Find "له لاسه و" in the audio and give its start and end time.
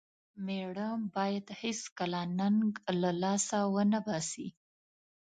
3.01-3.77